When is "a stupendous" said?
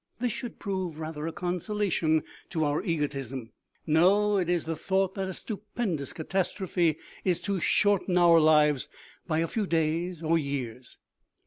5.29-6.11